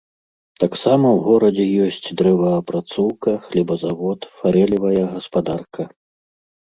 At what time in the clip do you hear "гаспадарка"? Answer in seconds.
5.17-5.81